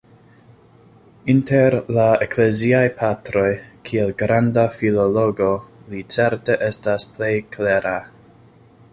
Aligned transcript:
Inter 1.31 1.75
la 1.97 2.05
Ekleziaj 2.25 2.87
Patroj, 3.01 3.51
kiel 3.89 4.13
granda 4.21 4.63
filologo, 4.77 5.49
li 5.91 6.01
certe 6.15 6.57
estas 6.69 7.07
la 7.11 7.15
plej 7.19 7.31
klera. 7.57 7.93